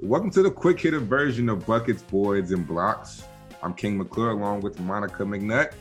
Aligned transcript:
Welcome 0.00 0.30
to 0.30 0.42
the 0.44 0.50
quick 0.52 0.78
hitter 0.78 1.00
version 1.00 1.48
of 1.48 1.66
Buckets, 1.66 2.02
Boards, 2.02 2.52
and 2.52 2.64
Blocks. 2.64 3.24
I'm 3.64 3.74
King 3.74 3.98
McClure 3.98 4.30
along 4.30 4.60
with 4.60 4.78
Monica 4.78 5.24
McNutt. 5.24 5.72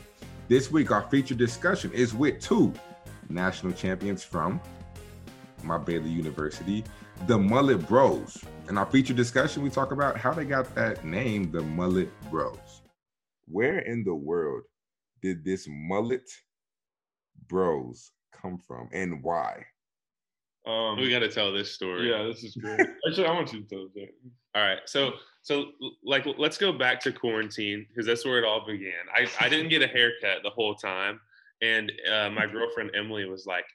This 0.48 0.72
week, 0.72 0.90
our 0.90 1.04
featured 1.04 1.38
discussion 1.38 1.92
is 1.94 2.16
with 2.16 2.42
two 2.42 2.74
national 3.30 3.74
champions 3.74 4.24
from 4.24 4.60
my 5.62 5.78
Baylor 5.78 6.08
University, 6.08 6.84
the 7.28 7.38
Mullet 7.38 7.88
Bros. 7.88 8.44
In 8.70 8.80
our 8.80 8.88
featured 8.88 9.18
discussion, 9.18 9.62
we 9.62 9.70
talk 9.70 9.92
about 9.92 10.18
how 10.18 10.34
they 10.34 10.46
got 10.46 10.74
that 10.74 11.06
name, 11.06 11.52
the 11.52 11.62
Mullet 11.62 12.10
Bros. 12.32 12.82
Where 13.48 13.80
in 13.82 14.04
the 14.04 14.16
world 14.16 14.64
did 15.22 15.46
this 15.46 15.68
Mullet 15.70 16.28
Bros 17.48 18.10
come 18.32 18.58
from 18.58 18.90
and 18.92 19.22
why? 19.22 19.64
Um, 20.68 21.00
we 21.00 21.10
got 21.10 21.20
to 21.20 21.30
tell 21.30 21.54
this 21.54 21.72
story. 21.72 22.10
Yeah, 22.10 22.24
this 22.24 22.44
is 22.44 22.56
great. 22.56 22.82
Actually, 23.08 23.26
I 23.26 23.32
want 23.32 23.54
you 23.54 23.62
to 23.62 23.68
tell 23.68 23.88
it. 23.96 24.16
All 24.54 24.62
right, 24.62 24.80
so 24.86 25.14
so 25.42 25.68
like 26.04 26.28
let's 26.38 26.58
go 26.58 26.74
back 26.74 27.00
to 27.02 27.12
quarantine 27.12 27.86
because 27.88 28.06
that's 28.06 28.26
where 28.26 28.38
it 28.38 28.44
all 28.44 28.66
began. 28.66 28.92
I 29.16 29.28
I 29.40 29.48
didn't 29.48 29.70
get 29.70 29.82
a 29.82 29.88
haircut 29.88 30.44
the 30.44 30.50
whole 30.50 30.76
time, 30.76 31.22
and 31.62 31.92
uh, 32.12 32.30
my 32.32 32.48
girlfriend 32.48 32.92
Emily 32.96 33.26
was 33.26 33.46
like, 33.46 33.66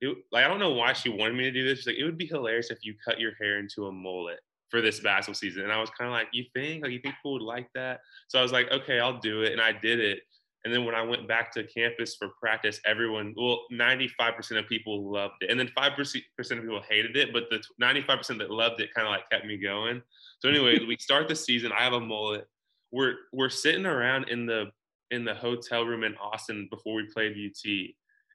it, 0.00 0.16
like 0.30 0.44
I 0.44 0.48
don't 0.48 0.60
know 0.60 0.74
why 0.74 0.92
she 0.92 1.08
wanted 1.08 1.34
me 1.34 1.44
to 1.44 1.50
do 1.50 1.64
this. 1.64 1.78
She's 1.78 1.86
like, 1.88 1.96
it 1.96 2.04
would 2.04 2.18
be 2.18 2.26
hilarious 2.26 2.70
if 2.70 2.78
you 2.82 2.94
cut 3.04 3.18
your 3.18 3.32
hair 3.40 3.58
into 3.58 3.86
a 3.86 3.92
mullet 3.92 4.38
for 4.68 4.80
this 4.80 5.00
basketball 5.00 5.34
season. 5.34 5.64
And 5.64 5.72
I 5.72 5.80
was 5.80 5.90
kind 5.90 6.08
of 6.08 6.12
like, 6.12 6.28
you 6.32 6.44
think? 6.54 6.82
Like 6.82 6.92
you 6.92 7.00
think 7.00 7.16
people 7.16 7.32
would 7.32 7.42
like 7.42 7.68
that? 7.74 8.00
So 8.28 8.38
I 8.38 8.42
was 8.42 8.52
like, 8.52 8.70
okay, 8.70 9.00
I'll 9.00 9.18
do 9.18 9.42
it, 9.42 9.52
and 9.52 9.60
I 9.60 9.72
did 9.72 9.98
it. 9.98 10.20
And 10.68 10.74
then 10.74 10.84
when 10.84 10.94
I 10.94 11.00
went 11.00 11.26
back 11.26 11.50
to 11.52 11.64
campus 11.64 12.14
for 12.14 12.28
practice, 12.38 12.78
everyone, 12.84 13.32
well, 13.38 13.62
95% 13.72 14.58
of 14.58 14.68
people 14.68 15.10
loved 15.10 15.36
it. 15.40 15.50
And 15.50 15.58
then 15.58 15.70
5% 15.74 15.98
of 15.98 16.60
people 16.60 16.82
hated 16.86 17.16
it, 17.16 17.32
but 17.32 17.44
the 17.48 17.62
95% 17.82 18.36
that 18.36 18.50
loved 18.50 18.78
it 18.82 18.92
kind 18.92 19.06
of 19.06 19.12
like 19.12 19.30
kept 19.30 19.46
me 19.46 19.56
going. 19.56 20.02
So 20.40 20.50
anyway, 20.50 20.78
we 20.86 20.98
start 20.98 21.26
the 21.26 21.34
season. 21.34 21.72
I 21.72 21.84
have 21.84 21.94
a 21.94 22.00
mullet. 22.00 22.46
We're 22.92 23.14
we're 23.32 23.48
sitting 23.48 23.86
around 23.86 24.28
in 24.28 24.44
the 24.44 24.66
in 25.10 25.24
the 25.24 25.32
hotel 25.32 25.86
room 25.86 26.04
in 26.04 26.14
Austin 26.16 26.68
before 26.70 26.96
we 26.96 27.06
played 27.06 27.32
UT. 27.32 27.70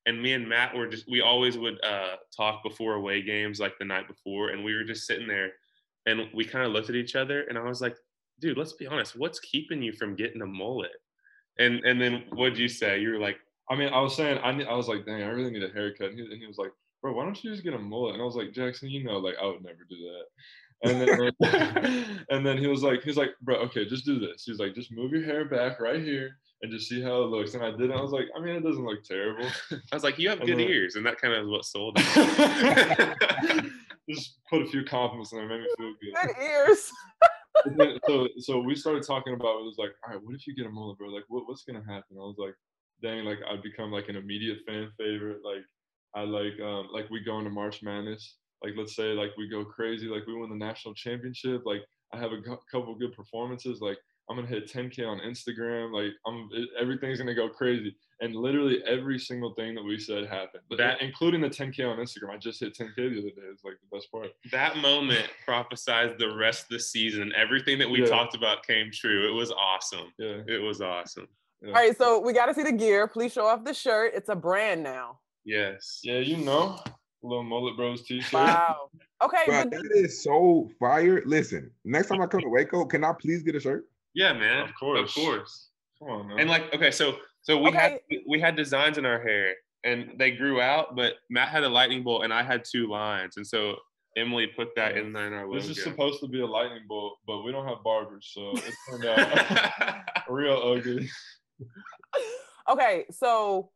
And 0.08 0.20
me 0.20 0.34
and 0.34 0.50
Matt 0.50 0.76
were 0.76 0.88
just 0.88 1.08
we 1.08 1.22
always 1.22 1.56
would 1.56 1.80
uh, 1.86 2.16
talk 2.36 2.64
before 2.64 2.96
away 2.96 3.22
games 3.22 3.60
like 3.60 3.78
the 3.78 3.86
night 3.86 4.08
before. 4.08 4.50
And 4.50 4.64
we 4.64 4.74
were 4.74 4.84
just 4.84 5.06
sitting 5.06 5.28
there 5.28 5.52
and 6.08 6.30
we 6.34 6.46
kind 6.46 6.66
of 6.66 6.72
looked 6.72 6.90
at 6.90 6.96
each 6.96 7.16
other 7.16 7.44
and 7.44 7.60
I 7.60 7.62
was 7.62 7.80
like, 7.80 7.96
dude, 8.40 8.58
let's 8.58 8.74
be 8.74 8.88
honest, 8.88 9.16
what's 9.16 9.40
keeping 9.40 9.84
you 9.84 9.94
from 9.94 10.16
getting 10.16 10.42
a 10.42 10.48
mullet? 10.48 10.90
And 11.60 11.84
and 11.86 12.02
then 12.02 12.24
what'd 12.32 12.58
you 12.58 12.68
say? 12.68 13.00
You 13.00 13.12
were 13.12 13.20
like, 13.20 13.38
I 13.70 13.76
mean, 13.76 13.90
I 13.90 14.00
was 14.00 14.16
saying, 14.16 14.40
I 14.40 14.50
I 14.64 14.76
was 14.76 14.88
like, 14.88 15.06
dang, 15.06 15.22
I 15.22 15.28
really 15.28 15.52
need 15.52 15.64
a 15.64 15.70
haircut. 15.70 16.10
And 16.12 16.20
he, 16.20 16.26
and 16.26 16.42
he 16.42 16.48
was 16.48 16.58
like, 16.58 16.72
bro, 17.02 17.14
why 17.14 17.26
don't 17.26 17.44
you 17.44 17.52
just 17.52 17.64
get 17.64 17.74
a 17.74 17.80
mullet? 17.80 18.14
And 18.14 18.22
I 18.22 18.26
was 18.26 18.36
like, 18.36 18.54
Jackson, 18.54 18.90
you 18.90 19.04
know, 19.04 19.18
like 19.18 19.36
I 19.42 19.46
would 19.46 19.64
never 19.64 19.86
do 19.90 19.98
that. 19.98 20.26
And 20.84 21.02
then 21.02 22.16
and 22.30 22.46
then 22.46 22.58
he 22.62 22.68
was 22.68 22.84
like, 22.84 23.04
he's 23.04 23.18
like, 23.18 23.32
bro, 23.42 23.56
okay, 23.58 23.86
just 23.86 24.06
do 24.06 24.20
this. 24.20 24.44
He's 24.46 24.60
like, 24.60 24.76
just 24.76 24.92
move 24.92 25.12
your 25.12 25.24
hair 25.24 25.46
back 25.46 25.80
right 25.80 26.02
here 26.02 26.38
and 26.62 26.72
just 26.72 26.90
see 26.90 27.02
how 27.02 27.24
it 27.24 27.28
looks. 27.28 27.54
And 27.54 27.64
I 27.64 27.72
did. 27.72 27.92
And 27.92 27.94
I 27.94 28.02
was 28.02 28.12
like, 28.12 28.28
I 28.36 28.40
mean, 28.40 28.56
it 28.56 28.64
doesn't 28.64 28.86
look 28.86 29.04
terrible. 29.04 29.48
I 29.72 29.96
was 29.96 30.04
like, 30.04 30.18
you 30.18 30.30
have 30.30 30.40
good 30.40 30.60
then, 30.60 30.62
ears, 30.62 30.96
and 30.96 31.06
that 31.06 31.20
kind 31.20 31.34
of 31.34 31.44
is 31.44 31.50
what 31.50 31.66
sold 31.66 31.98
it. 31.98 33.72
just 34.10 34.40
put 34.50 34.62
a 34.62 34.66
few 34.66 34.84
compliments 34.84 35.32
in 35.32 35.40
there, 35.40 35.48
made 35.48 35.62
me 35.62 35.68
feel 35.78 35.94
good. 36.02 36.14
Good 36.28 36.44
ears. 36.44 36.92
So 38.08 38.28
so 38.38 38.60
we 38.60 38.76
started 38.76 39.04
talking 39.06 39.34
about 39.34 39.60
it 39.60 39.66
was 39.66 39.78
like, 39.78 39.92
all 40.06 40.14
right, 40.14 40.24
what 40.24 40.36
if 40.36 40.48
you 40.48 40.56
get 40.56 40.66
a 40.66 40.70
mullet, 40.70 40.98
bro? 40.98 41.10
Like, 41.10 41.26
what, 41.28 41.48
what's 41.48 41.64
gonna 41.64 41.84
happen? 41.86 42.18
I 42.18 42.22
was 42.22 42.38
like, 42.38 42.56
dang, 43.02 43.26
like 43.26 43.40
I'd 43.50 43.64
become 43.64 43.92
like 43.92 44.10
an 44.10 44.16
immediate 44.16 44.60
fan 44.66 44.90
favorite. 44.98 45.42
Like 45.44 45.64
I 46.16 46.24
like 46.24 46.60
um 46.62 46.90
like 46.92 47.10
we 47.10 47.24
go 47.24 47.40
into 47.40 47.52
March 47.52 47.82
Madness. 47.84 48.38
Like 48.64 48.74
let's 48.78 48.96
say 48.96 49.14
like 49.14 49.32
we 49.38 49.50
go 49.50 49.66
crazy, 49.66 50.08
like 50.08 50.26
we 50.26 50.36
win 50.36 50.50
the 50.50 50.56
national 50.56 50.94
championship. 50.96 51.64
Like 51.66 51.82
I 52.14 52.18
have 52.18 52.32
a 52.32 52.42
couple 52.72 52.96
good 52.96 53.14
performances. 53.14 53.82
Like 53.82 53.98
I'm 54.30 54.38
gonna 54.38 54.48
hit 54.48 54.72
10k 54.72 55.06
on 55.08 55.20
Instagram. 55.20 55.92
Like 55.92 56.14
I'm 56.26 56.50
it, 56.54 56.70
everything's 56.80 57.20
gonna 57.20 57.36
go 57.36 57.50
crazy. 57.50 57.96
And 58.22 58.36
literally 58.36 58.82
every 58.88 59.20
single 59.20 59.54
thing 59.54 59.76
that 59.76 59.84
we 59.84 60.00
said 60.00 60.26
happened. 60.26 60.64
But 60.70 60.78
that, 60.78 61.02
including 61.02 61.42
the 61.42 61.50
10k 61.50 61.80
on 61.82 61.98
Instagram. 61.98 62.30
I 62.30 62.38
just 62.38 62.62
hit 62.62 62.78
10k 62.78 62.96
the 62.96 63.20
other 63.20 63.30
day. 63.30 63.48
It's 63.52 63.66
like 63.66 63.74
the 63.82 63.96
best 63.96 64.10
part. 64.12 64.28
That 64.52 64.78
moment 64.78 65.28
prophesized 65.48 66.18
the 66.20 66.34
rest 66.36 66.64
of 66.64 66.70
the 66.70 66.80
season. 66.80 67.34
Everything 67.36 67.78
that 67.80 67.90
we 67.90 68.02
yeah. 68.02 68.08
talked 68.08 68.36
about 68.36 68.66
came 68.66 68.92
true. 68.94 69.30
It 69.30 69.34
was 69.34 69.52
awesome. 69.52 70.14
Yeah. 70.18 70.38
It 70.48 70.62
was 70.62 70.80
awesome. 70.80 71.28
Yeah. 71.62 71.70
All 71.70 71.76
right, 71.76 71.98
so 71.98 72.20
we 72.20 72.34
got 72.34 72.48
to 72.48 72.54
see 72.54 72.64
the 72.64 72.74
gear. 72.74 73.08
Please 73.08 73.34
show 73.34 73.46
off 73.46 73.64
the 73.64 73.74
shirt. 73.74 74.14
It's 74.14 74.30
a 74.30 74.36
brand 74.36 74.84
now. 74.84 75.20
Yes. 75.46 76.02
Yeah, 76.04 76.20
you 76.20 76.38
know, 76.38 76.80
little 77.22 77.44
mullet 77.44 77.78
bros 77.78 78.04
t-shirt. 78.04 78.34
Wow. 78.34 78.90
Okay. 79.22 79.44
Bro, 79.46 79.64
that 79.66 79.92
is 79.96 80.24
so 80.24 80.70
fire. 80.80 81.22
Listen, 81.26 81.72
next 81.86 82.08
time 82.08 82.22
I 82.22 82.28
come 82.28 82.42
to 82.42 82.50
Waco, 82.50 82.86
can 82.86 83.04
I 83.04 83.14
please 83.14 83.44
get 83.44 83.56
a 83.56 83.60
shirt? 83.60 83.86
Yeah, 84.16 84.34
man. 84.34 84.64
Of 84.64 84.76
course. 84.80 85.10
Of 85.10 85.24
course. 85.24 85.70
Come 86.00 86.10
on, 86.10 86.28
man. 86.28 86.40
And 86.40 86.50
like, 86.50 86.74
okay, 86.74 86.92
so 86.92 87.18
so 87.42 87.58
we 87.58 87.70
Okay. 87.70 87.78
had 87.78 88.00
we 88.28 88.40
had 88.40 88.56
designs 88.56 88.98
in 88.98 89.06
our 89.06 89.22
hair 89.22 89.54
and 89.84 90.14
they 90.18 90.32
grew 90.32 90.62
out, 90.62 90.96
but 90.96 91.14
Matt 91.30 91.50
had 91.50 91.64
a 91.64 91.70
lightning 91.70 92.04
bolt 92.04 92.24
and 92.24 92.34
I 92.34 92.44
had 92.44 92.64
two 92.70 92.88
lines. 92.88 93.38
And 93.38 93.46
so 93.46 93.76
Emily 94.16 94.48
put 94.48 94.70
that 94.76 94.96
in 94.96 95.12
there 95.12 95.28
in 95.28 95.34
our 95.34 95.46
logo. 95.48 95.60
This 95.60 95.70
is 95.78 95.84
supposed 95.84 96.20
to 96.22 96.28
be 96.28 96.42
a 96.42 96.46
lightning 96.46 96.84
bolt, 96.88 97.18
but 97.26 97.42
we 97.44 97.52
don't 97.52 97.68
have 97.68 97.84
barbers, 97.84 98.30
so 98.34 98.52
it 98.52 98.74
turned 98.90 99.06
out 99.06 100.04
real 100.30 100.62
ugly. 100.78 101.10
Okay, 102.70 103.06
so 103.12 103.72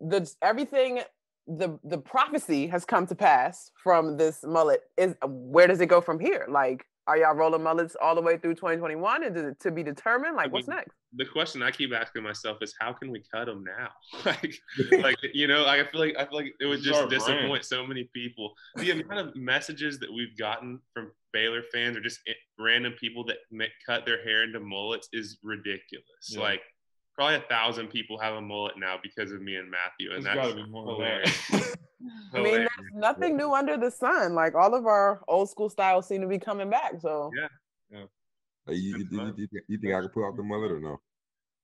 the 0.00 0.30
everything 0.42 1.00
the 1.46 1.78
the 1.84 1.98
prophecy 1.98 2.68
has 2.68 2.84
come 2.84 3.06
to 3.08 3.14
pass 3.14 3.70
from 3.82 4.16
this 4.16 4.42
mullet. 4.44 4.82
Is 4.96 5.14
where 5.26 5.66
does 5.66 5.80
it 5.80 5.86
go 5.86 6.00
from 6.00 6.18
here? 6.20 6.46
Like, 6.48 6.86
are 7.10 7.18
y'all 7.18 7.34
rolling 7.34 7.62
mullets 7.62 7.96
all 8.00 8.14
the 8.14 8.22
way 8.22 8.36
through 8.36 8.54
2021? 8.54 9.24
And 9.24 9.36
is 9.36 9.42
it 9.42 9.60
to 9.60 9.72
be 9.72 9.82
determined? 9.82 10.36
Like, 10.36 10.46
I 10.46 10.52
what's 10.52 10.68
mean, 10.68 10.76
next? 10.76 10.94
the 11.14 11.24
question 11.24 11.60
I 11.60 11.72
keep 11.72 11.92
asking 11.92 12.22
myself 12.22 12.58
is 12.62 12.72
how 12.78 12.92
can 12.92 13.10
we 13.10 13.20
cut 13.34 13.46
them 13.46 13.64
now? 13.64 13.88
like, 14.24 14.54
like 15.02 15.16
you 15.34 15.48
know, 15.48 15.62
like, 15.62 15.86
I 15.86 15.90
feel 15.90 16.00
like 16.00 16.14
I 16.16 16.24
feel 16.26 16.36
like 16.36 16.54
it 16.60 16.66
would 16.66 16.82
just 16.82 17.08
disappoint 17.08 17.48
brand. 17.48 17.64
so 17.64 17.84
many 17.84 18.08
people. 18.14 18.52
The 18.76 18.90
amount 19.02 19.28
of 19.28 19.34
messages 19.34 19.98
that 19.98 20.12
we've 20.12 20.36
gotten 20.38 20.78
from 20.94 21.10
Baylor 21.32 21.62
fans 21.72 21.96
or 21.96 22.00
just 22.00 22.20
eh, 22.28 22.32
random 22.60 22.92
people 23.00 23.24
that 23.24 23.38
cut 23.84 24.06
their 24.06 24.22
hair 24.22 24.44
into 24.44 24.60
mullets 24.60 25.08
is 25.12 25.38
ridiculous. 25.42 26.04
Yeah. 26.28 26.40
Like 26.40 26.62
probably 27.14 27.36
a 27.36 27.40
thousand 27.48 27.88
people 27.88 28.18
have 28.18 28.34
a 28.34 28.40
mullet 28.40 28.78
now 28.78 28.96
because 29.02 29.32
of 29.32 29.42
me 29.42 29.56
and 29.56 29.70
Matthew, 29.70 30.12
and 30.14 30.24
There's 30.24 30.36
that's 30.36 30.48
gotta 30.48 30.62
be 30.64 30.70
more 30.70 30.86
than 30.86 30.94
hilarious. 30.96 31.50
I 32.32 32.36
mean, 32.36 32.44
Hilarious. 32.46 32.70
there's 32.78 32.92
nothing 32.94 33.36
new 33.36 33.52
under 33.52 33.76
the 33.76 33.90
sun. 33.90 34.34
Like 34.34 34.54
all 34.54 34.74
of 34.74 34.86
our 34.86 35.20
old 35.28 35.50
school 35.50 35.68
styles 35.68 36.08
seem 36.08 36.22
to 36.22 36.26
be 36.28 36.38
coming 36.38 36.70
back. 36.70 36.94
So 37.00 37.30
Yeah. 37.36 38.04
Hey, 38.66 38.74
you, 38.74 38.98
you, 38.98 39.06
you, 39.10 39.32
you, 39.36 39.46
think- 39.48 39.64
you 39.68 39.78
think 39.78 39.94
I 39.94 40.00
could 40.00 40.12
pull 40.12 40.24
off 40.24 40.36
the 40.36 40.42
mullet 40.42 40.70
or 40.70 40.80
no? 40.80 41.00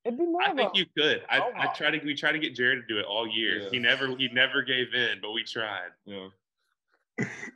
it'd 0.04 0.18
be 0.18 0.24
more 0.24 0.42
I 0.42 0.54
think 0.54 0.72
a, 0.74 0.78
you 0.78 0.86
could. 0.96 1.22
I, 1.28 1.40
Oh, 1.40 1.50
I 1.56 1.66
wow. 1.66 1.72
tried 1.74 1.90
to 1.92 2.04
we 2.04 2.14
try 2.14 2.30
to 2.32 2.38
get 2.38 2.54
Jared 2.54 2.80
to 2.86 2.94
do 2.94 3.00
it 3.00 3.06
all 3.06 3.26
year. 3.26 3.62
Yeah. 3.62 3.68
He 3.70 3.78
never 3.78 4.08
he 4.16 4.28
never 4.32 4.62
gave 4.62 4.94
in, 4.94 5.18
but 5.22 5.32
we 5.32 5.42
tried. 5.42 5.88
Yeah. 6.04 6.28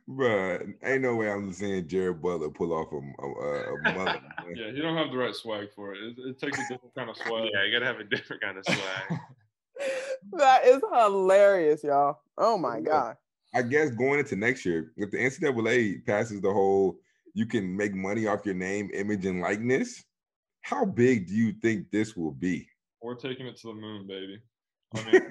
Bruh, 0.08 0.74
ain't 0.82 1.02
no 1.02 1.16
way 1.16 1.30
I'm 1.30 1.52
seeing 1.52 1.86
Jared 1.86 2.22
Butler 2.22 2.50
pull 2.50 2.72
off 2.72 2.92
a, 2.92 3.22
a, 3.22 3.74
a 3.74 3.92
mullet. 3.92 4.22
Yeah, 4.56 4.68
you 4.68 4.82
don't 4.82 4.96
have 4.96 5.10
the 5.12 5.18
right 5.18 5.34
swag 5.34 5.68
for 5.74 5.94
it. 5.94 5.98
It, 6.02 6.16
it 6.18 6.38
takes 6.40 6.58
a 6.58 6.62
different 6.62 6.94
kind 6.94 7.10
of 7.10 7.16
swag. 7.24 7.50
Yeah, 7.52 7.64
you 7.64 7.72
gotta 7.72 7.86
have 7.86 8.00
a 8.00 8.04
different 8.04 8.42
kind 8.42 8.58
of 8.58 8.64
swag. 8.64 9.20
that 10.32 10.64
is 10.64 10.82
hilarious, 10.92 11.84
y'all. 11.84 12.20
Oh 12.38 12.56
my 12.58 12.78
Yeah. 12.78 12.84
god. 12.84 13.16
I 13.54 13.62
guess 13.62 13.90
going 13.90 14.20
into 14.20 14.36
next 14.36 14.64
year, 14.64 14.92
if 14.96 15.10
the 15.10 15.18
NCAA 15.18 16.06
passes 16.06 16.40
the 16.40 16.52
whole 16.52 16.98
you 17.34 17.46
can 17.46 17.76
make 17.76 17.94
money 17.94 18.26
off 18.26 18.44
your 18.44 18.54
name, 18.54 18.90
image, 18.92 19.26
and 19.26 19.40
likeness, 19.40 20.04
how 20.62 20.84
big 20.84 21.28
do 21.28 21.34
you 21.34 21.52
think 21.52 21.90
this 21.90 22.16
will 22.16 22.32
be? 22.32 22.68
We're 23.02 23.14
taking 23.14 23.46
it 23.46 23.56
to 23.60 23.68
the 23.68 23.74
moon, 23.74 24.06
baby. 24.06 24.40
I 24.94 25.04
mean, 25.04 25.22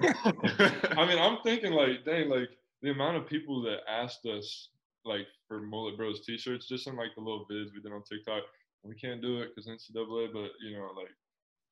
I 0.96 1.06
mean, 1.06 1.18
I'm 1.18 1.38
thinking 1.42 1.72
like, 1.72 2.04
dang, 2.04 2.30
like 2.30 2.48
the 2.82 2.90
amount 2.90 3.16
of 3.16 3.26
people 3.26 3.62
that 3.62 3.78
asked 3.88 4.26
us 4.26 4.68
like 5.04 5.26
for 5.48 5.60
Mullet 5.60 5.96
Bros 5.96 6.24
T-shirts, 6.26 6.68
just 6.68 6.86
in 6.86 6.96
like 6.96 7.14
the 7.16 7.22
little 7.22 7.46
vids 7.50 7.72
we 7.74 7.80
did 7.82 7.92
on 7.92 8.02
TikTok. 8.02 8.42
We 8.82 8.94
can't 8.94 9.20
do 9.20 9.40
it 9.40 9.50
because 9.54 9.68
NCAA, 9.68 10.32
but 10.32 10.50
you 10.62 10.76
know, 10.76 10.88
like, 10.96 11.10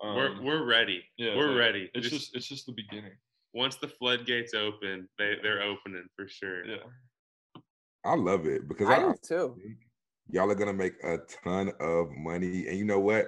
um, 0.02 0.14
we're 0.16 0.43
we're 0.43 0.64
ready. 0.66 1.02
yeah, 1.16 1.37
we're 1.37 1.49
like, 1.50 1.58
ready. 1.58 1.90
It's 1.94 2.08
Just- 2.08 2.22
just, 2.25 2.37
it's 2.37 2.49
just 2.49 2.66
the 2.66 2.72
beginning. 2.72 3.12
once 3.55 3.76
the 3.76 3.88
floodgates 3.88 4.52
open, 4.55 5.08
they 5.19 5.37
they're 5.43 5.62
opening 5.62 6.06
for 6.16 6.28
sure. 6.28 6.64
Yeah. 6.66 6.76
I 8.04 8.14
love 8.14 8.46
it 8.46 8.69
because 8.69 8.88
I 8.88 8.96
I, 8.96 8.99
do 9.00 9.14
too. 9.22 9.56
Y'all 10.31 10.50
are 10.50 10.54
gonna 10.54 10.72
make 10.75 11.02
a 11.02 11.19
ton 11.44 11.72
of 11.81 12.11
money, 12.11 12.66
and 12.69 12.78
you 12.78 12.84
know 12.84 13.00
what? 13.00 13.26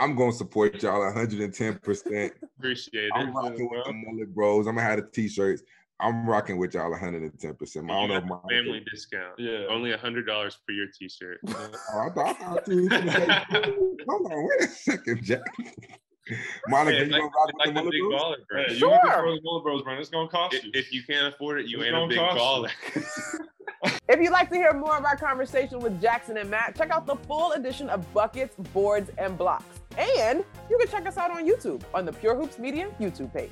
I'm 0.00 0.14
gonna 0.14 0.32
support 0.32 0.82
y'all 0.82 1.00
110. 1.00 1.78
percent 1.78 2.32
Appreciate 2.58 3.10
I'm 3.14 3.28
it. 3.28 3.32
rocking 3.32 3.68
with 3.70 3.84
the 3.86 3.92
mullet 3.92 4.34
bros. 4.34 4.66
I'm 4.66 4.76
gonna 4.76 4.86
have 4.86 5.00
the 5.00 5.06
t-shirts. 5.10 5.62
I'm 6.00 6.28
rocking 6.28 6.58
with 6.58 6.74
y'all 6.74 6.90
110. 6.90 7.54
percent 7.56 7.90
I 7.90 7.94
don't 7.94 8.02
You 8.02 8.08
know 8.08 8.14
if 8.16 8.22
got 8.28 8.42
my 8.44 8.48
family 8.54 8.84
discount. 8.90 9.38
Yeah. 9.38 9.66
Only 9.68 9.92
a 9.92 9.98
hundred 9.98 10.26
dollars 10.26 10.56
for 10.64 10.72
your 10.72 10.86
T-shirt. 10.96 11.40
Oh, 11.48 11.70
I 11.98 12.10
thought, 12.14 12.36
I 12.40 12.44
thought 12.54 12.68
you 12.68 12.82
was 12.82 12.92
Hold 14.08 14.32
on, 14.32 14.48
wait 14.48 14.60
a 14.62 14.66
second, 14.68 15.22
Jack. 15.24 15.40
Monica, 16.68 16.98
Hey, 16.98 17.04
you 17.06 17.10
like, 17.10 17.20
gonna 17.22 17.32
rock 17.34 17.50
like 17.58 17.66
with 17.68 17.74
the 17.74 17.80
a 17.80 17.90
big 17.90 18.02
mullet 18.02 18.10
bros? 18.10 18.20
baller 18.22 18.46
brand. 18.48 18.66
Hey, 18.68 18.72
you 18.74 18.78
Sure. 18.78 18.88
want 18.90 19.02
to 19.02 19.08
the 19.34 19.40
Mullet 19.42 19.64
Bros 19.64 19.82
brand? 19.82 20.00
It's 20.00 20.10
gonna 20.10 20.28
cost 20.28 20.54
If, 20.54 20.64
you. 20.64 20.70
if 20.74 20.92
you 20.92 21.02
can't 21.02 21.34
afford 21.34 21.60
it, 21.60 21.66
you 21.66 21.78
It's 21.80 21.86
ain't 21.86 21.96
a 21.96 21.98
gonna 22.00 22.08
big 22.08 22.18
cost 22.18 22.38
baller. 22.38 23.98
If 24.08 24.20
you'd 24.20 24.30
like 24.32 24.50
to 24.50 24.56
hear 24.56 24.72
more 24.74 24.96
of 24.96 25.04
our 25.04 25.16
conversation 25.16 25.78
with 25.80 26.00
Jackson 26.02 26.36
and 26.36 26.50
Matt, 26.50 26.76
check 26.76 26.90
out 26.90 27.06
the 27.06 27.16
full 27.16 27.52
edition 27.52 27.88
of 27.88 28.12
Buckets, 28.12 28.54
Boards, 28.72 29.10
and 29.18 29.38
Blocks. 29.38 29.80
And 29.96 30.44
you 30.70 30.78
can 30.78 30.88
check 30.88 31.06
us 31.06 31.16
out 31.16 31.30
on 31.30 31.46
YouTube 31.46 31.82
on 31.94 32.04
the 32.04 32.12
Pure 32.12 32.36
Hoops 32.36 32.58
Media 32.58 32.88
YouTube 33.00 33.32
page. 33.32 33.50